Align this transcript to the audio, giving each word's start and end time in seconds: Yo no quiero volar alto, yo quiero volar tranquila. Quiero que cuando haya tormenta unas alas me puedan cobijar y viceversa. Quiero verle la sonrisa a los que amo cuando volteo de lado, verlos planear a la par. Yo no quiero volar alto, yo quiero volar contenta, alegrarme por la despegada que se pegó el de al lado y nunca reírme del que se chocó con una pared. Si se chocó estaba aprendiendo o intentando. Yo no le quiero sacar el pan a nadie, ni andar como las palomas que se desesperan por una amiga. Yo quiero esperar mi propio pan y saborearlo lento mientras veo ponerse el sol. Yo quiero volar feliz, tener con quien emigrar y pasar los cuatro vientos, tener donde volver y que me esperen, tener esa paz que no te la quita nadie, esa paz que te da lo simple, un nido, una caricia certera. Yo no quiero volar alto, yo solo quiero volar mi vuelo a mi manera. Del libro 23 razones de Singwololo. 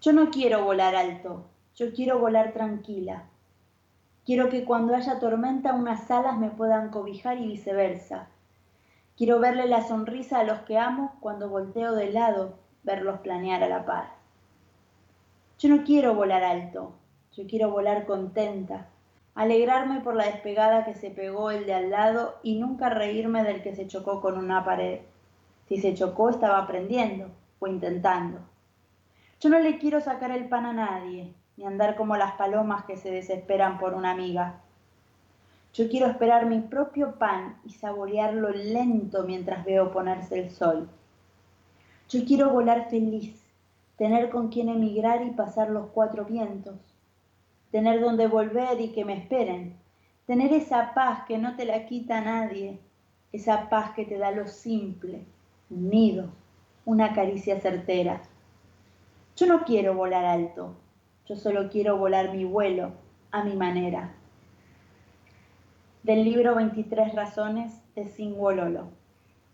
Yo 0.00 0.14
no 0.14 0.30
quiero 0.30 0.64
volar 0.64 0.96
alto, 0.96 1.44
yo 1.76 1.92
quiero 1.92 2.18
volar 2.18 2.52
tranquila. 2.54 3.24
Quiero 4.24 4.48
que 4.48 4.64
cuando 4.64 4.94
haya 4.94 5.18
tormenta 5.18 5.74
unas 5.74 6.10
alas 6.10 6.38
me 6.38 6.48
puedan 6.48 6.88
cobijar 6.88 7.36
y 7.38 7.46
viceversa. 7.46 8.28
Quiero 9.14 9.40
verle 9.40 9.66
la 9.66 9.86
sonrisa 9.86 10.40
a 10.40 10.44
los 10.44 10.60
que 10.60 10.78
amo 10.78 11.16
cuando 11.20 11.50
volteo 11.50 11.92
de 11.92 12.12
lado, 12.12 12.54
verlos 12.82 13.20
planear 13.20 13.62
a 13.62 13.68
la 13.68 13.84
par. 13.84 14.14
Yo 15.58 15.68
no 15.68 15.84
quiero 15.84 16.14
volar 16.14 16.44
alto, 16.44 16.94
yo 17.36 17.46
quiero 17.46 17.70
volar 17.70 18.06
contenta, 18.06 18.86
alegrarme 19.34 20.00
por 20.00 20.16
la 20.16 20.24
despegada 20.24 20.86
que 20.86 20.94
se 20.94 21.10
pegó 21.10 21.50
el 21.50 21.66
de 21.66 21.74
al 21.74 21.90
lado 21.90 22.36
y 22.42 22.58
nunca 22.58 22.88
reírme 22.88 23.44
del 23.44 23.62
que 23.62 23.76
se 23.76 23.86
chocó 23.86 24.22
con 24.22 24.38
una 24.38 24.64
pared. 24.64 25.00
Si 25.68 25.76
se 25.76 25.92
chocó 25.92 26.30
estaba 26.30 26.56
aprendiendo 26.56 27.26
o 27.58 27.66
intentando. 27.66 28.38
Yo 29.40 29.48
no 29.48 29.58
le 29.58 29.78
quiero 29.78 30.02
sacar 30.02 30.32
el 30.32 30.50
pan 30.50 30.66
a 30.66 30.74
nadie, 30.74 31.32
ni 31.56 31.64
andar 31.64 31.96
como 31.96 32.14
las 32.18 32.32
palomas 32.32 32.84
que 32.84 32.98
se 32.98 33.10
desesperan 33.10 33.78
por 33.78 33.94
una 33.94 34.10
amiga. 34.10 34.60
Yo 35.72 35.88
quiero 35.88 36.08
esperar 36.08 36.44
mi 36.44 36.60
propio 36.60 37.14
pan 37.14 37.56
y 37.64 37.70
saborearlo 37.70 38.50
lento 38.50 39.24
mientras 39.24 39.64
veo 39.64 39.92
ponerse 39.92 40.38
el 40.38 40.50
sol. 40.50 40.90
Yo 42.10 42.26
quiero 42.26 42.50
volar 42.50 42.90
feliz, 42.90 43.42
tener 43.96 44.28
con 44.28 44.48
quien 44.48 44.68
emigrar 44.68 45.22
y 45.22 45.30
pasar 45.30 45.70
los 45.70 45.86
cuatro 45.86 46.26
vientos, 46.26 46.76
tener 47.70 48.02
donde 48.02 48.26
volver 48.26 48.78
y 48.78 48.92
que 48.92 49.06
me 49.06 49.16
esperen, 49.16 49.74
tener 50.26 50.52
esa 50.52 50.92
paz 50.92 51.24
que 51.26 51.38
no 51.38 51.56
te 51.56 51.64
la 51.64 51.86
quita 51.86 52.20
nadie, 52.20 52.78
esa 53.32 53.70
paz 53.70 53.92
que 53.92 54.04
te 54.04 54.18
da 54.18 54.32
lo 54.32 54.46
simple, 54.48 55.24
un 55.70 55.88
nido, 55.88 56.28
una 56.84 57.14
caricia 57.14 57.58
certera. 57.58 58.20
Yo 59.40 59.46
no 59.46 59.64
quiero 59.64 59.94
volar 59.94 60.26
alto, 60.26 60.76
yo 61.24 61.34
solo 61.34 61.70
quiero 61.70 61.96
volar 61.96 62.30
mi 62.30 62.44
vuelo 62.44 62.92
a 63.30 63.42
mi 63.42 63.56
manera. 63.56 64.12
Del 66.02 66.24
libro 66.24 66.54
23 66.54 67.14
razones 67.14 67.72
de 67.94 68.04
Singwololo. 68.04 68.90